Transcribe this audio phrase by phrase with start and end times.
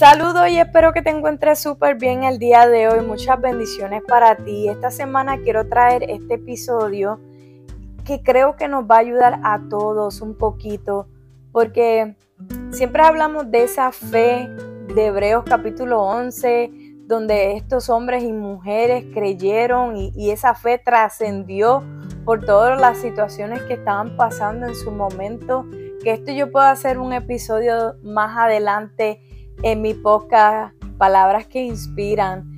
[0.00, 3.04] Saludos y espero que te encuentres súper bien el día de hoy.
[3.04, 4.66] Muchas bendiciones para ti.
[4.66, 7.20] Esta semana quiero traer este episodio
[8.06, 11.06] que creo que nos va a ayudar a todos un poquito,
[11.52, 12.16] porque
[12.70, 14.48] siempre hablamos de esa fe
[14.94, 16.70] de Hebreos capítulo 11,
[17.06, 21.84] donde estos hombres y mujeres creyeron y, y esa fe trascendió
[22.24, 25.66] por todas las situaciones que estaban pasando en su momento.
[26.02, 29.20] Que esto yo puedo hacer un episodio más adelante
[29.62, 32.56] en mi podcast Palabras que Inspiran.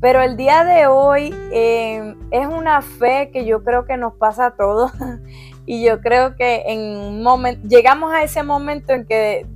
[0.00, 4.46] Pero el día de hoy em, es una fe que yo creo que nos pasa
[4.46, 4.90] a todos.
[5.66, 9.46] y yo creo que en un llegamos a ese momento en que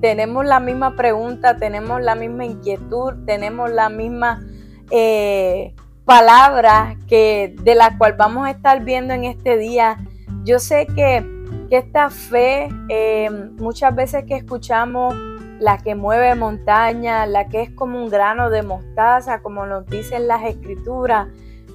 [0.00, 4.44] tenemos la misma pregunta, tenemos la misma inquietud, tenemos la misma
[4.90, 9.98] eh, palabra que, de la cual vamos a estar viendo en este día.
[10.44, 11.24] Yo sé que,
[11.70, 15.14] esta fe, em, muchas veces que escuchamos
[15.60, 20.28] la que mueve montaña, la que es como un grano de mostaza, como nos dicen
[20.28, 21.28] las escrituras.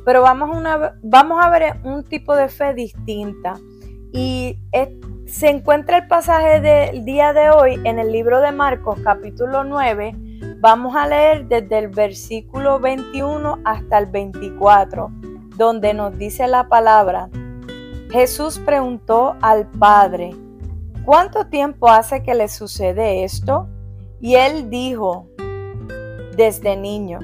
[0.06, 3.56] Pero vamos, una, vamos a ver un tipo de fe distinta.
[4.11, 4.59] Y
[5.26, 10.16] se encuentra el pasaje del día de hoy en el libro de Marcos capítulo 9.
[10.59, 15.09] Vamos a leer desde el versículo 21 hasta el 24,
[15.58, 17.30] donde nos dice la palabra.
[18.11, 20.36] Jesús preguntó al Padre,
[21.04, 23.67] ¿cuánto tiempo hace que le sucede esto?
[24.24, 25.28] Y él dijo,
[26.38, 27.20] desde niño,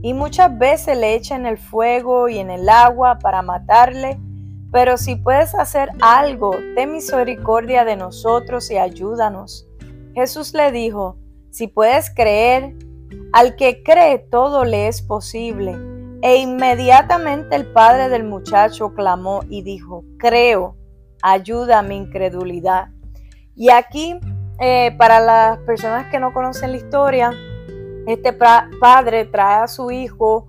[0.00, 4.16] y muchas veces le echan el fuego y en el agua para matarle,
[4.70, 9.66] pero si puedes hacer algo, ten misericordia de nosotros y ayúdanos.
[10.14, 11.16] Jesús le dijo,
[11.50, 12.76] si puedes creer,
[13.32, 15.76] al que cree todo le es posible.
[16.22, 20.76] E inmediatamente el padre del muchacho clamó y dijo, creo,
[21.22, 22.90] ayuda a mi incredulidad.
[23.56, 24.20] Y aquí
[24.60, 27.32] eh, para las personas que no conocen la historia,
[28.06, 30.48] este padre trae a su hijo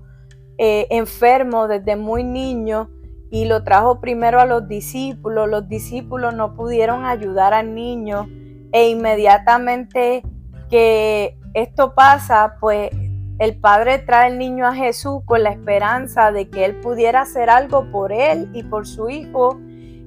[0.58, 2.90] eh, enfermo desde muy niño
[3.32, 5.50] y lo trajo primero a los discípulos.
[5.50, 8.28] Los discípulos no pudieron ayudar al niño
[8.74, 10.24] e inmediatamente
[10.70, 12.92] que esto pasa, pues
[13.40, 17.50] el padre trae al niño a Jesús con la esperanza de que él pudiera hacer
[17.50, 19.60] algo por él y por su hijo.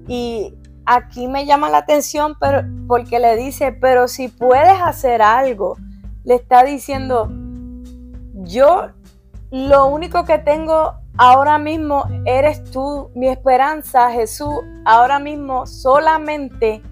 [0.06, 0.54] Y
[0.86, 5.76] aquí me llama la atención pero, porque le dice, pero si puedes hacer algo,
[6.24, 7.28] le está diciendo,
[8.34, 8.88] yo
[9.50, 16.82] lo único que tengo ahora mismo eres tú, mi esperanza, Jesús, ahora mismo solamente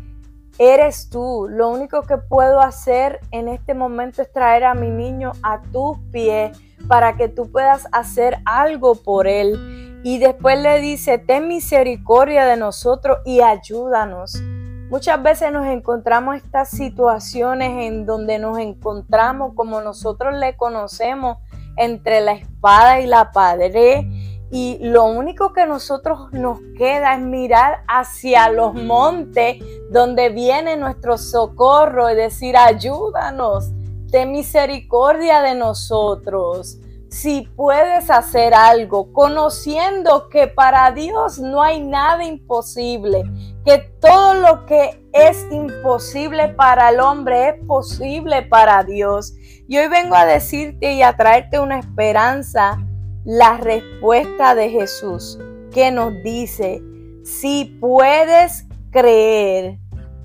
[0.59, 1.47] eres tú.
[1.51, 5.99] Lo único que puedo hacer en este momento es traer a mi niño a tus
[6.13, 6.57] pies
[6.89, 10.01] para que tú puedas hacer algo por él.
[10.05, 14.43] Y después le dice, ten misericordia de nosotros y ayúdanos.
[14.91, 21.39] Muchas veces nos encontramos estas situaciones en donde nos encontramos como nosotros le conocemos
[21.77, 24.05] entre la espada y la pared
[24.53, 29.57] y lo único que nosotros nos queda es mirar hacia los montes
[29.91, 33.73] donde viene nuestro socorro y decir ayúdanos,
[34.11, 42.25] ten misericordia de nosotros si puedes hacer algo, conociendo que para Dios no hay nada
[42.25, 43.25] imposible,
[43.67, 49.35] que todo lo que es imposible para el hombre es posible para Dios.
[49.69, 52.79] Y hoy vengo a decirte y a traerte una esperanza,
[53.25, 55.39] la respuesta de Jesús,
[55.73, 56.83] que nos dice,
[57.25, 59.79] si puedes creer,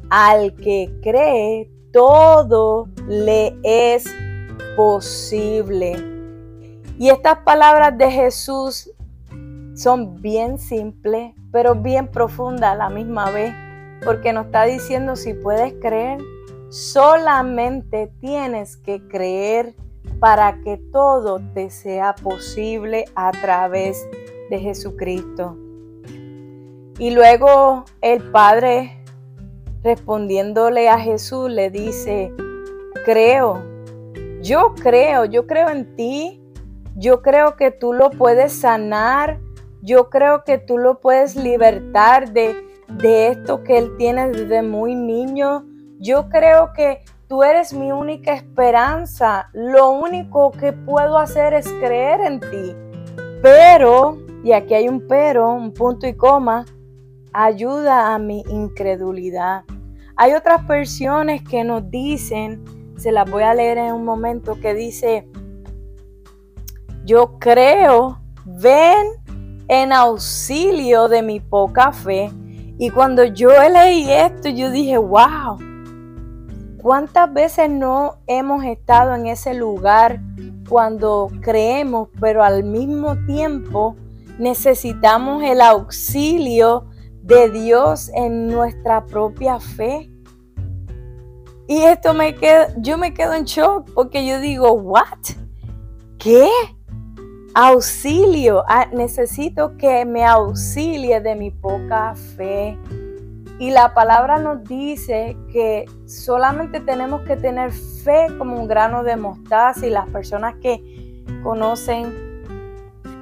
[0.10, 4.06] al que cree, todo le es
[4.76, 5.96] posible.
[6.98, 8.92] Y estas palabras de Jesús
[9.76, 13.54] son bien simples, pero bien profundas a la misma vez,
[14.04, 16.20] porque nos está diciendo si puedes creer,
[16.70, 19.76] solamente tienes que creer
[20.20, 24.08] para que todo te sea posible a través
[24.50, 25.58] de Jesucristo.
[27.00, 29.04] Y luego el Padre
[29.84, 32.34] respondiéndole a Jesús le dice,
[33.06, 33.64] creo,
[34.42, 36.42] yo creo, yo creo en ti,
[36.96, 39.40] yo creo que tú lo puedes sanar.
[39.84, 42.56] Yo creo que tú lo puedes libertar de,
[42.90, 45.64] de esto que él tiene desde muy niño.
[46.00, 49.50] Yo creo que tú eres mi única esperanza.
[49.54, 52.76] Lo único que puedo hacer es creer en ti.
[53.42, 56.66] Pero, y aquí hay un pero, un punto y coma,
[57.34, 59.64] ayuda a mi incredulidad.
[60.16, 62.64] Hay otras versiones que nos dicen,
[62.98, 65.28] se las voy a leer en un momento, que dice,
[67.06, 69.08] yo creo, ven
[69.68, 72.32] en auxilio de mi poca fe.
[72.80, 75.58] Y cuando yo leí esto, yo dije, wow,
[76.88, 80.22] ¿Cuántas veces no hemos estado en ese lugar
[80.70, 83.98] cuando creemos, pero al mismo tiempo
[84.40, 86.86] necesitamos el auxilio
[87.24, 90.10] de Dios en nuestra propia fe?
[91.68, 95.36] Y esto me queda, yo me quedo en shock porque yo digo, ¿what?
[96.18, 96.48] ¿Qué?
[97.54, 98.64] Auxilio.
[98.66, 102.80] Ah, necesito que me auxilie de mi poca fe.
[103.60, 109.16] Y la palabra nos dice que solamente tenemos que tener fe como un grano de
[109.16, 112.44] mostaza y las personas que conocen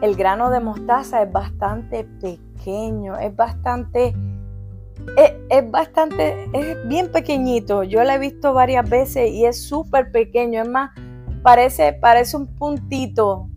[0.02, 4.14] el grano de mostaza es bastante pequeño, es bastante,
[5.50, 7.84] es, bastante, es bien pequeñito.
[7.84, 10.64] Yo lo he visto varias veces y es súper pequeño.
[10.64, 10.92] Es más,
[11.44, 13.48] parece, parece un puntito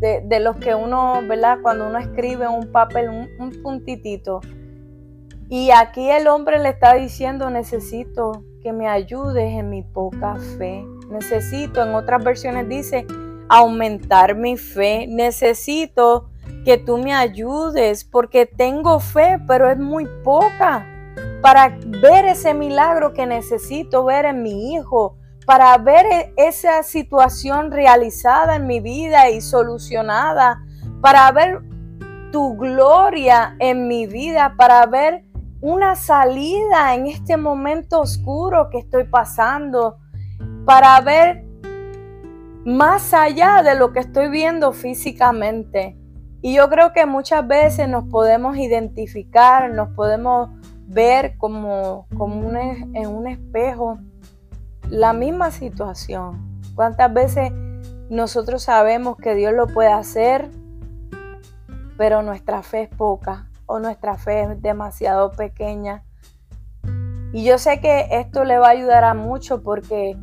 [0.00, 1.58] de, los que uno, ¿verdad?
[1.60, 4.40] Cuando uno escribe un papel, un, un puntitito
[5.52, 10.82] y aquí el hombre le está diciendo, necesito que me ayudes en mi poca fe.
[11.10, 13.06] Necesito, en otras versiones dice,
[13.50, 15.06] aumentar mi fe.
[15.06, 16.30] Necesito
[16.64, 20.86] que tú me ayudes porque tengo fe, pero es muy poca
[21.42, 27.70] para ver ese milagro que necesito ver en mi hijo, para ver e-, esa situación
[27.70, 30.64] realizada en mi vida y solucionada,
[31.02, 31.60] para ver
[32.30, 35.24] tu gloria en mi vida, para ver
[35.62, 39.96] una salida en este momento oscuro que estoy pasando,
[40.64, 41.44] para ver
[42.64, 45.96] más allá de lo que estoy viendo físicamente.
[46.40, 50.50] Y yo creo que muchas veces nos podemos identificar, nos podemos
[50.88, 53.98] ver como, como en un espejo
[54.90, 56.60] la misma situación.
[56.74, 57.52] ¿Cuántas veces
[58.10, 60.50] nosotros sabemos que Dios lo puede hacer,
[61.96, 63.51] pero nuestra fe es poca?
[63.78, 66.04] Nuestra fe es demasiado pequeña.
[67.32, 70.16] Y yo sé que esto le va a ayudar a mucho porque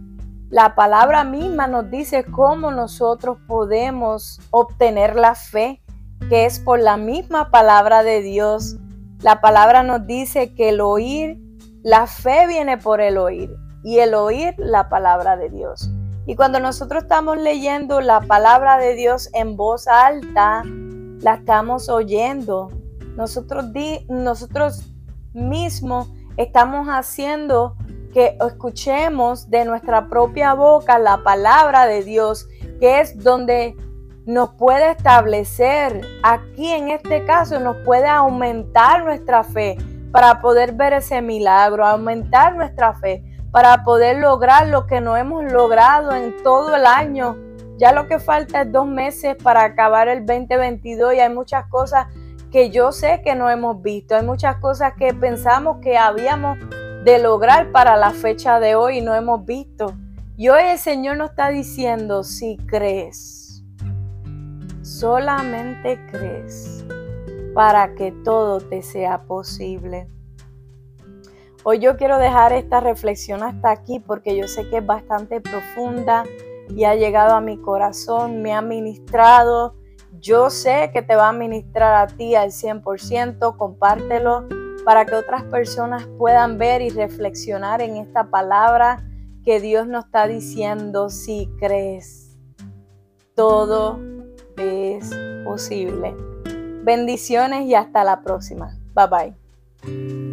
[0.49, 5.81] la palabra misma nos dice cómo nosotros podemos obtener la fe,
[6.27, 8.77] que es por la misma palabra de Dios.
[9.21, 11.39] La palabra nos dice que el oír,
[11.83, 15.91] la fe viene por el oír y el oír la palabra de Dios.
[16.25, 20.63] Y cuando nosotros estamos leyendo la palabra de Dios en voz alta,
[21.21, 22.69] la estamos oyendo
[23.19, 24.93] nosotros, di, nosotros
[25.33, 27.75] mismos estamos haciendo
[28.13, 32.47] que escuchemos de nuestra propia boca la palabra de Dios,
[32.79, 33.75] que es donde
[34.25, 39.77] nos puede establecer, aquí en este caso nos puede aumentar nuestra fe
[40.13, 43.21] para poder ver ese milagro, aumentar nuestra fe
[43.51, 47.35] para poder lograr lo que no hemos logrado en todo el año.
[47.79, 52.07] Ya lo que falta es dos meses para acabar el 2022 y hay muchas cosas
[52.51, 54.15] que yo sé que no hemos visto.
[54.15, 56.57] Hay muchas cosas que pensamos que habíamos
[57.03, 59.93] de lograr para la fecha de hoy y no hemos visto.
[60.35, 63.63] Y hoy el Señor nos está diciendo, si crees,
[64.81, 66.85] solamente crees
[67.53, 70.07] para que todo te sea posible.
[71.63, 76.23] Hoy yo quiero dejar esta reflexión hasta aquí porque yo sé que es bastante profunda
[76.69, 79.75] y ha llegado a mi corazón, me ha ministrado
[80.19, 84.47] yo sé que te va a ministrar a ti al 100%, compártelo
[84.83, 89.03] para que otras personas puedan ver y reflexionar en esta palabra
[89.43, 92.37] que Dios nos está diciendo si crees.
[93.35, 93.99] Todo
[94.57, 95.11] es
[95.45, 96.15] posible.
[96.83, 98.77] Bendiciones y hasta la próxima.
[98.93, 100.28] Bye bye.